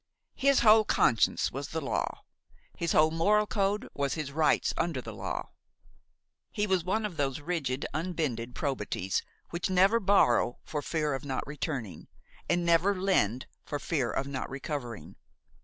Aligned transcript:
His 0.33 0.61
whole 0.61 0.83
conscience 0.83 1.51
was 1.51 1.67
the 1.67 1.79
law; 1.79 2.23
his 2.75 2.93
whole 2.93 3.11
moral 3.11 3.45
code 3.45 3.87
was 3.93 4.15
his 4.15 4.31
rights 4.31 4.73
under 4.75 4.99
the 4.99 5.13
law. 5.13 5.49
His 6.51 6.65
was 6.67 6.83
one 6.83 7.05
of 7.05 7.17
those 7.17 7.39
rigid, 7.39 7.85
unbending 7.93 8.53
probities 8.53 9.21
which 9.51 9.69
never 9.69 9.99
borrow 9.99 10.57
for 10.63 10.81
fear 10.81 11.13
of 11.13 11.23
not 11.23 11.45
returning, 11.45 12.07
and 12.49 12.65
never 12.65 12.99
lend 12.99 13.45
for 13.63 13.77
fear 13.77 14.09
of 14.09 14.25
not 14.25 14.49
recovering. 14.49 15.17